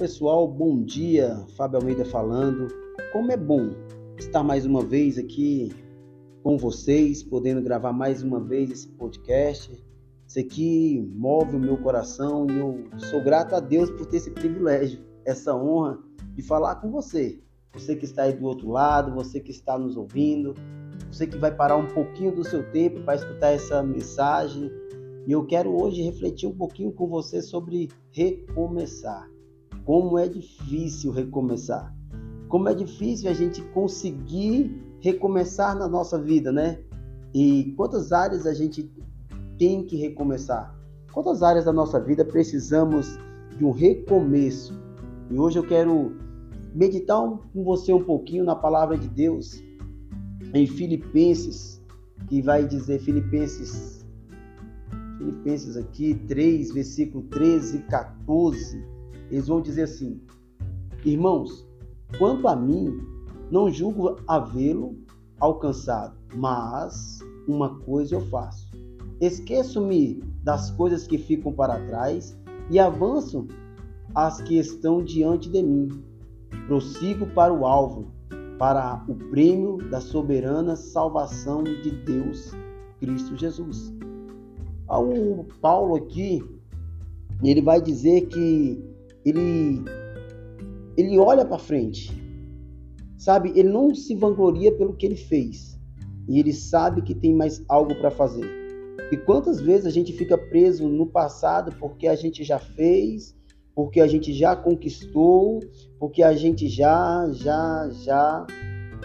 pessoal, 0.00 0.48
bom 0.48 0.82
dia. 0.82 1.44
Fábio 1.58 1.78
Almeida 1.78 2.06
falando. 2.06 2.68
Como 3.12 3.30
é 3.30 3.36
bom 3.36 3.74
estar 4.16 4.42
mais 4.42 4.64
uma 4.64 4.82
vez 4.82 5.18
aqui 5.18 5.70
com 6.42 6.56
vocês, 6.56 7.22
podendo 7.22 7.60
gravar 7.60 7.92
mais 7.92 8.22
uma 8.22 8.40
vez 8.40 8.70
esse 8.70 8.88
podcast. 8.88 9.70
Isso 10.26 10.38
aqui 10.38 11.06
move 11.14 11.54
o 11.54 11.60
meu 11.60 11.76
coração 11.76 12.46
e 12.48 12.58
eu 12.58 12.82
sou 13.10 13.22
grato 13.22 13.54
a 13.54 13.60
Deus 13.60 13.90
por 13.90 14.06
ter 14.06 14.16
esse 14.16 14.30
privilégio, 14.30 15.04
essa 15.26 15.54
honra 15.54 15.98
de 16.34 16.40
falar 16.40 16.76
com 16.76 16.90
você. 16.90 17.38
Você 17.74 17.94
que 17.94 18.06
está 18.06 18.22
aí 18.22 18.32
do 18.32 18.46
outro 18.46 18.70
lado, 18.70 19.12
você 19.12 19.38
que 19.38 19.50
está 19.50 19.78
nos 19.78 19.98
ouvindo, 19.98 20.54
você 21.12 21.26
que 21.26 21.36
vai 21.36 21.54
parar 21.54 21.76
um 21.76 21.88
pouquinho 21.88 22.34
do 22.34 22.42
seu 22.42 22.66
tempo 22.72 23.02
para 23.02 23.16
escutar 23.16 23.50
essa 23.50 23.82
mensagem. 23.82 24.72
E 25.26 25.32
eu 25.32 25.44
quero 25.44 25.78
hoje 25.78 26.00
refletir 26.00 26.48
um 26.48 26.56
pouquinho 26.56 26.90
com 26.90 27.06
você 27.06 27.42
sobre 27.42 27.90
recomeçar. 28.10 29.28
Como 29.84 30.18
é 30.18 30.28
difícil 30.28 31.12
recomeçar. 31.12 31.94
Como 32.48 32.68
é 32.68 32.74
difícil 32.74 33.30
a 33.30 33.32
gente 33.32 33.62
conseguir 33.70 34.82
recomeçar 35.00 35.76
na 35.76 35.88
nossa 35.88 36.20
vida, 36.20 36.52
né? 36.52 36.80
E 37.32 37.72
quantas 37.76 38.12
áreas 38.12 38.46
a 38.46 38.52
gente 38.52 38.90
tem 39.58 39.84
que 39.84 39.96
recomeçar? 39.96 40.76
Quantas 41.12 41.42
áreas 41.42 41.64
da 41.64 41.72
nossa 41.72 42.00
vida 42.00 42.24
precisamos 42.24 43.18
de 43.56 43.64
um 43.64 43.70
recomeço? 43.70 44.78
E 45.30 45.38
hoje 45.38 45.58
eu 45.58 45.66
quero 45.66 46.16
meditar 46.74 47.20
com 47.52 47.64
você 47.64 47.92
um 47.92 48.02
pouquinho 48.02 48.44
na 48.44 48.54
palavra 48.54 48.96
de 48.96 49.08
Deus 49.08 49.62
em 50.52 50.66
Filipenses, 50.66 51.80
que 52.28 52.42
vai 52.42 52.66
dizer 52.66 53.00
Filipenses 53.00 54.00
Filipenses 55.18 55.76
aqui 55.76 56.14
3, 56.26 56.72
versículo 56.72 57.24
13 57.24 57.76
e 57.76 57.82
14 57.82 58.99
eles 59.30 59.48
vão 59.48 59.60
dizer 59.60 59.82
assim: 59.82 60.20
Irmãos, 61.04 61.66
quanto 62.18 62.48
a 62.48 62.56
mim, 62.56 63.00
não 63.50 63.70
julgo 63.70 64.16
havê-lo 64.26 64.96
alcançado, 65.38 66.16
mas 66.34 67.20
uma 67.48 67.78
coisa 67.80 68.14
eu 68.14 68.20
faço. 68.26 68.70
Esqueço-me 69.20 70.22
das 70.42 70.70
coisas 70.70 71.06
que 71.06 71.18
ficam 71.18 71.52
para 71.52 71.84
trás 71.86 72.36
e 72.70 72.78
avanço 72.78 73.46
as 74.14 74.40
que 74.40 74.58
estão 74.58 75.02
diante 75.02 75.48
de 75.48 75.62
mim. 75.62 76.02
Prossigo 76.66 77.26
para 77.26 77.52
o 77.52 77.66
alvo, 77.66 78.10
para 78.58 79.04
o 79.08 79.14
prêmio 79.14 79.78
da 79.90 80.00
soberana 80.00 80.76
salvação 80.76 81.62
de 81.62 81.90
Deus, 81.90 82.52
Cristo 82.98 83.36
Jesus. 83.36 83.92
O 84.88 85.44
Paulo 85.60 85.96
aqui, 85.96 86.44
ele 87.42 87.62
vai 87.62 87.80
dizer 87.80 88.26
que 88.26 88.89
ele 89.24 89.82
ele 90.96 91.18
olha 91.18 91.44
para 91.44 91.58
frente. 91.58 92.10
Sabe? 93.16 93.52
Ele 93.54 93.68
não 93.68 93.94
se 93.94 94.14
vangloria 94.14 94.72
pelo 94.72 94.94
que 94.94 95.06
ele 95.06 95.16
fez. 95.16 95.78
E 96.28 96.38
ele 96.38 96.52
sabe 96.52 97.02
que 97.02 97.14
tem 97.14 97.34
mais 97.34 97.62
algo 97.68 97.94
para 97.96 98.10
fazer. 98.10 98.46
E 99.10 99.16
quantas 99.16 99.60
vezes 99.60 99.86
a 99.86 99.90
gente 99.90 100.12
fica 100.12 100.38
preso 100.38 100.88
no 100.88 101.06
passado 101.06 101.74
porque 101.78 102.06
a 102.06 102.14
gente 102.14 102.44
já 102.44 102.58
fez, 102.58 103.34
porque 103.74 104.00
a 104.00 104.06
gente 104.06 104.32
já 104.32 104.54
conquistou, 104.54 105.60
porque 105.98 106.22
a 106.22 106.34
gente 106.34 106.68
já, 106.68 107.28
já, 107.32 107.90
já, 107.90 108.46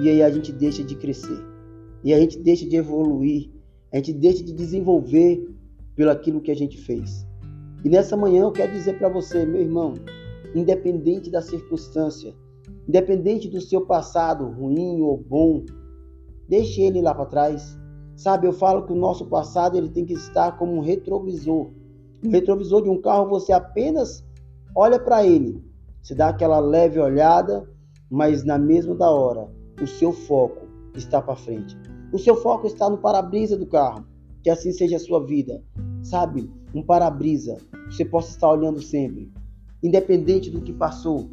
e 0.00 0.08
aí 0.08 0.22
a 0.22 0.30
gente 0.30 0.52
deixa 0.52 0.84
de 0.84 0.94
crescer. 0.96 1.38
E 2.04 2.12
a 2.12 2.20
gente 2.20 2.38
deixa 2.38 2.68
de 2.68 2.76
evoluir, 2.76 3.50
a 3.92 3.96
gente 3.96 4.12
deixa 4.12 4.44
de 4.44 4.52
desenvolver 4.52 5.48
pelo 5.94 6.10
aquilo 6.10 6.40
que 6.40 6.50
a 6.50 6.56
gente 6.56 6.76
fez. 6.76 7.26
E 7.86 7.88
nessa 7.88 8.16
manhã 8.16 8.40
eu 8.40 8.50
quero 8.50 8.72
dizer 8.72 8.98
para 8.98 9.08
você, 9.08 9.46
meu 9.46 9.60
irmão, 9.60 9.94
independente 10.56 11.30
da 11.30 11.40
circunstância, 11.40 12.34
independente 12.88 13.48
do 13.48 13.60
seu 13.60 13.86
passado 13.86 14.44
ruim 14.48 15.00
ou 15.02 15.16
bom, 15.16 15.64
deixe 16.48 16.82
ele 16.82 17.00
lá 17.00 17.14
para 17.14 17.26
trás. 17.26 17.78
Sabe, 18.16 18.48
eu 18.48 18.52
falo 18.52 18.84
que 18.86 18.92
o 18.92 18.96
nosso 18.96 19.26
passado 19.26 19.78
ele 19.78 19.88
tem 19.88 20.04
que 20.04 20.14
estar 20.14 20.58
como 20.58 20.72
um 20.72 20.80
retrovisor. 20.80 21.70
Um 22.24 22.30
retrovisor 22.30 22.82
de 22.82 22.90
um 22.90 23.00
carro, 23.00 23.28
você 23.28 23.52
apenas 23.52 24.26
olha 24.74 24.98
para 24.98 25.24
ele, 25.24 25.62
se 26.02 26.12
dá 26.12 26.30
aquela 26.30 26.58
leve 26.58 26.98
olhada, 26.98 27.70
mas 28.10 28.42
na 28.42 28.58
mesma 28.58 28.96
da 28.96 29.08
hora, 29.08 29.48
o 29.80 29.86
seu 29.86 30.12
foco 30.12 30.66
está 30.96 31.22
para 31.22 31.36
frente. 31.36 31.78
O 32.12 32.18
seu 32.18 32.34
foco 32.34 32.66
está 32.66 32.90
no 32.90 32.98
para-brisa 32.98 33.56
do 33.56 33.66
carro. 33.66 34.04
Que 34.42 34.50
assim 34.50 34.72
seja 34.72 34.96
a 34.96 35.00
sua 35.00 35.24
vida. 35.24 35.62
Sabe, 36.02 36.50
um 36.76 36.82
para-brisa 36.82 37.58
você 37.90 38.04
possa 38.04 38.30
estar 38.30 38.50
olhando 38.50 38.82
sempre, 38.82 39.32
independente 39.82 40.50
do 40.50 40.60
que 40.60 40.72
passou. 40.72 41.30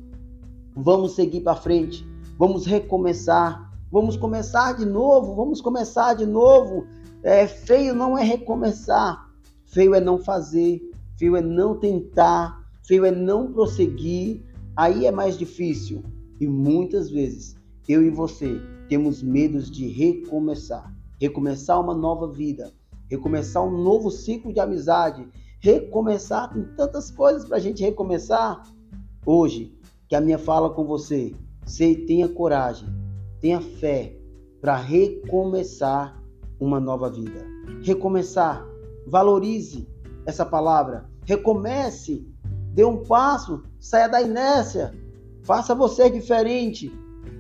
Vamos 0.76 1.16
seguir 1.16 1.42
para 1.42 1.56
frente, 1.56 2.08
vamos 2.38 2.66
recomeçar, 2.66 3.72
vamos 3.92 4.16
começar 4.16 4.74
de 4.74 4.86
novo, 4.86 5.36
vamos 5.36 5.62
começar 5.62 6.14
de 6.14 6.26
novo. 6.26 6.86
É, 7.22 7.48
feio 7.48 7.94
não 7.94 8.18
é 8.18 8.24
recomeçar, 8.24 9.30
feio 9.66 9.94
é 9.94 10.00
não 10.00 10.18
fazer, 10.18 10.82
feio 11.18 11.36
é 11.36 11.42
não 11.42 11.78
tentar, 11.78 12.64
feio 12.84 13.06
é 13.06 13.12
não 13.12 13.52
prosseguir. 13.52 14.42
Aí 14.76 15.06
é 15.06 15.12
mais 15.12 15.38
difícil 15.38 16.04
e 16.40 16.48
muitas 16.48 17.10
vezes 17.10 17.56
eu 17.88 18.02
e 18.02 18.10
você 18.10 18.60
temos 18.90 19.22
medos 19.22 19.70
de 19.70 19.88
recomeçar, 19.88 20.92
recomeçar 21.20 21.80
uma 21.80 21.94
nova 21.94 22.28
vida, 22.28 22.74
recomeçar 23.10 23.64
um 23.64 23.82
novo 23.84 24.10
ciclo 24.10 24.54
de 24.54 24.60
amizade, 24.60 25.28
recomeçar, 25.60 26.52
tem 26.52 26.64
tantas 26.76 27.10
coisas 27.12 27.46
para 27.46 27.58
a 27.58 27.60
gente 27.60 27.84
recomeçar. 27.84 28.64
Hoje, 29.26 29.78
que 30.08 30.16
a 30.16 30.22
minha 30.22 30.38
fala 30.38 30.70
com 30.70 30.86
você, 30.86 31.34
sei, 31.66 31.96
tenha 32.06 32.28
coragem, 32.28 32.88
tenha 33.40 33.62
fé 33.62 34.16
para 34.60 34.76
recomeçar 34.76 36.22
uma 36.60 36.80
nova 36.80 37.10
vida. 37.10 37.46
Recomeçar, 37.82 38.66
valorize 39.08 39.88
essa 40.26 40.46
palavra, 40.46 41.10
recomece, 41.26 42.28
dê 42.74 42.84
um 42.84 43.04
passo, 43.04 43.64
saia 43.80 44.08
da 44.08 44.22
inércia, 44.22 44.94
faça 45.44 45.76
você 45.76 46.10
diferente, 46.10 46.92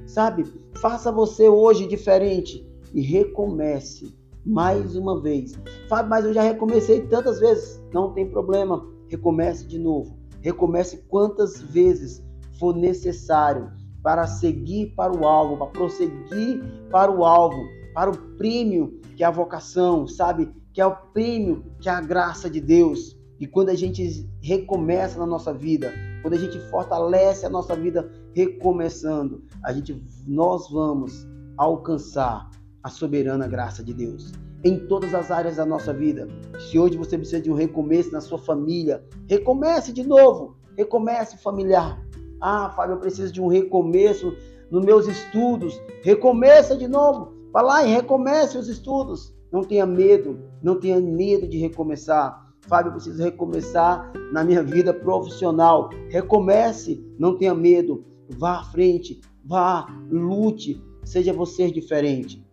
sabe? 0.05 0.45
Faça 0.75 1.11
você 1.11 1.47
hoje 1.47 1.87
diferente. 1.87 2.67
E 2.93 3.01
recomece 3.01 4.13
mais 4.45 4.95
uma 4.95 5.21
vez. 5.21 5.53
Fábio, 5.87 6.09
mas 6.09 6.25
eu 6.25 6.33
já 6.33 6.41
recomecei 6.41 7.01
tantas 7.07 7.39
vezes. 7.39 7.81
Não 7.93 8.13
tem 8.13 8.29
problema, 8.29 8.85
recomece 9.07 9.65
de 9.65 9.79
novo. 9.79 10.17
Recomece 10.41 10.97
quantas 11.07 11.61
vezes 11.61 12.23
for 12.59 12.75
necessário 12.75 13.71
para 14.01 14.27
seguir 14.27 14.93
para 14.95 15.15
o 15.15 15.25
alvo, 15.25 15.57
para 15.57 15.67
prosseguir 15.67 16.61
para 16.91 17.11
o 17.11 17.23
alvo, 17.23 17.63
para 17.93 18.11
o 18.11 18.17
prêmio 18.37 18.99
que 19.15 19.23
é 19.23 19.27
a 19.27 19.31
vocação, 19.31 20.07
sabe? 20.07 20.51
Que 20.73 20.81
é 20.81 20.85
o 20.85 20.95
prêmio 21.13 21.63
que 21.79 21.87
é 21.87 21.91
a 21.91 22.01
graça 22.01 22.49
de 22.49 22.59
Deus. 22.59 23.17
E 23.39 23.47
quando 23.47 23.69
a 23.69 23.75
gente 23.75 24.29
recomeça 24.41 25.19
na 25.19 25.25
nossa 25.25 25.53
vida, 25.53 25.93
quando 26.21 26.33
a 26.33 26.37
gente 26.37 26.59
fortalece 26.69 27.45
a 27.45 27.49
nossa 27.49 27.75
vida 27.75 28.11
recomeçando, 28.33 29.43
a 29.63 29.71
gente 29.71 30.01
nós 30.27 30.69
vamos 30.69 31.27
alcançar 31.57 32.49
a 32.83 32.89
soberana 32.89 33.47
graça 33.47 33.83
de 33.83 33.93
Deus 33.93 34.33
em 34.63 34.79
todas 34.87 35.13
as 35.13 35.29
áreas 35.29 35.57
da 35.57 35.65
nossa 35.65 35.93
vida. 35.93 36.27
Se 36.57 36.79
hoje 36.79 36.97
você 36.97 37.17
precisa 37.17 37.41
de 37.41 37.51
um 37.51 37.55
recomeço 37.55 38.11
na 38.11 38.21
sua 38.21 38.37
família, 38.37 39.03
recomece 39.27 39.91
de 39.91 40.07
novo. 40.07 40.55
Recomece 40.77 41.37
familiar. 41.37 42.01
Ah, 42.39 42.69
Fábio, 42.69 42.93
eu 42.93 42.99
preciso 42.99 43.31
de 43.31 43.41
um 43.41 43.47
recomeço 43.47 44.33
nos 44.71 44.83
meus 44.83 45.07
estudos. 45.07 45.79
Recomeça 46.01 46.75
de 46.75 46.87
novo. 46.87 47.33
Vá 47.51 47.61
lá 47.61 47.85
e 47.85 47.93
recomece 47.93 48.57
os 48.57 48.67
estudos. 48.67 49.35
Não 49.51 49.63
tenha 49.63 49.85
medo, 49.85 50.39
não 50.63 50.79
tenha 50.79 50.99
medo 50.99 51.47
de 51.47 51.57
recomeçar. 51.57 52.41
Fábio, 52.61 52.89
eu 52.89 52.93
preciso 52.93 53.21
recomeçar 53.21 54.11
na 54.31 54.43
minha 54.43 54.63
vida 54.63 54.93
profissional. 54.93 55.89
Recomece, 56.09 57.05
não 57.19 57.37
tenha 57.37 57.53
medo. 57.53 58.05
Vá 58.29 58.59
à 58.59 58.63
frente, 58.63 59.19
vá, 59.43 59.85
lute, 60.09 60.81
seja 61.03 61.33
você 61.33 61.69
diferente. 61.69 62.43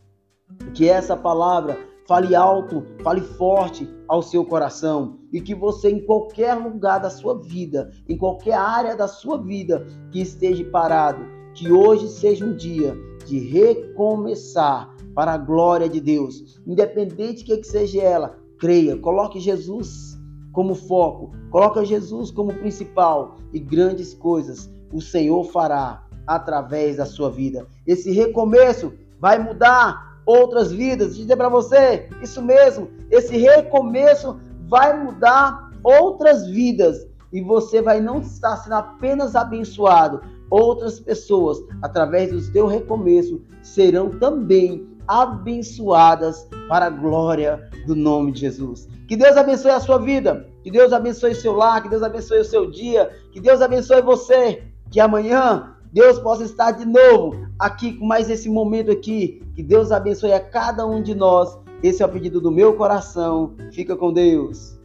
Que 0.75 0.89
essa 0.89 1.17
palavra 1.17 1.79
fale 2.07 2.35
alto, 2.35 2.85
fale 3.03 3.21
forte 3.21 3.89
ao 4.09 4.23
seu 4.23 4.45
coração 4.45 5.19
e 5.33 5.41
que 5.41 5.55
você, 5.55 5.91
em 5.91 6.05
qualquer 6.05 6.55
lugar 6.55 6.99
da 6.99 7.09
sua 7.09 7.39
vida, 7.39 7.91
em 8.09 8.17
qualquer 8.17 8.55
área 8.55 8.97
da 8.97 9.07
sua 9.07 9.39
vida 9.39 9.87
que 10.11 10.21
esteja 10.21 10.65
parado, 10.65 11.25
que 11.55 11.71
hoje 11.71 12.09
seja 12.09 12.45
um 12.45 12.57
dia 12.57 12.97
de 13.27 13.39
recomeçar 13.39 14.93
para 15.15 15.35
a 15.35 15.39
glória 15.39 15.89
de 15.89 16.01
Deus, 16.01 16.61
independente 16.67 17.45
que, 17.45 17.57
que 17.57 17.67
seja 17.67 18.03
ela, 18.03 18.39
creia, 18.59 18.97
coloque 18.97 19.39
Jesus 19.39 20.19
como 20.53 20.75
foco, 20.75 21.31
coloque 21.51 21.85
Jesus 21.85 22.31
como 22.31 22.53
principal 22.55 23.37
e 23.53 23.61
grandes 23.61 24.15
coisas 24.15 24.69
o 24.93 25.01
Senhor 25.01 25.45
fará 25.45 26.07
através 26.27 26.97
da 26.97 27.07
sua 27.07 27.31
vida. 27.31 27.67
Esse 27.87 28.11
recomeço 28.11 28.93
vai 29.21 29.39
mudar 29.39 30.10
outras 30.31 30.71
vidas. 30.71 31.17
Dizer 31.17 31.37
para 31.37 31.49
você, 31.49 32.09
isso 32.23 32.41
mesmo, 32.41 32.89
esse 33.11 33.37
recomeço 33.37 34.39
vai 34.69 35.03
mudar 35.03 35.71
outras 35.83 36.47
vidas. 36.47 37.09
e 37.33 37.41
você 37.41 37.81
vai 37.81 38.01
não 38.01 38.21
estar 38.21 38.57
sendo 38.57 38.73
apenas 38.73 39.37
abençoado, 39.37 40.21
outras 40.51 40.99
pessoas, 40.99 41.59
através 41.81 42.33
do 42.33 42.53
teu 42.53 42.67
recomeço, 42.67 43.41
serão 43.63 44.11
também 44.11 44.89
abençoadas 45.07 46.49
para 46.69 46.87
a 46.87 46.91
glória 46.91 47.71
do 47.87 47.95
nome 47.95 48.33
de 48.33 48.41
Jesus. 48.41 48.89
Que 49.07 49.17
Deus 49.17 49.37
abençoe 49.37 49.71
a 49.71 49.79
sua 49.79 49.99
vida, 49.99 50.45
que 50.65 50.73
Deus 50.73 50.93
abençoe 50.93 51.37
seu 51.37 51.53
lar, 51.53 51.81
que 51.83 51.89
Deus 51.89 52.03
abençoe 52.03 52.41
o 52.41 52.45
seu 52.45 52.69
dia, 52.69 53.11
que 53.33 53.41
Deus 53.41 53.63
abençoe 53.63 54.03
você, 54.03 54.65
que 54.91 54.99
amanhã 54.99 55.77
Deus 55.93 56.19
possa 56.19 56.45
estar 56.45 56.71
de 56.73 56.85
novo 56.85 57.49
aqui 57.59 57.95
com 57.95 58.07
mais 58.07 58.31
esse 58.31 58.49
momento 58.49 58.91
aqui. 58.91 59.43
Que 59.55 59.63
Deus 59.63 59.93
abençoe 59.93 60.33
a 60.33 60.41
cada 60.41 60.87
um 60.87 61.03
de 61.03 61.15
nós. 61.15 61.59
Esse 61.83 62.03
é 62.03 62.07
o 62.07 62.09
pedido 62.09 62.41
do 62.41 62.51
meu 62.51 62.75
coração. 62.75 63.55
Fica 63.73 63.97
com 63.97 64.13
Deus. 64.13 64.80